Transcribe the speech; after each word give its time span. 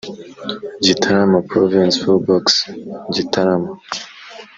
Gitarama 0.85 1.37
Province 1.51 1.95
P 2.03 2.05
O 2.13 2.15
Box 2.25 2.45
Gitarama 3.15 3.71